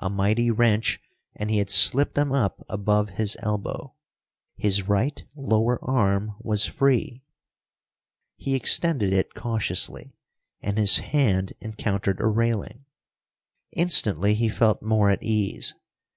[0.00, 0.98] A mighty wrench,
[1.36, 3.94] and he had slipped them up above his elbow.
[4.56, 7.22] His right lower arm was free.
[8.36, 10.16] He extended it cautiously,
[10.60, 12.84] and his hand encountered a railing.
[13.70, 15.72] Instantly he felt more at ease.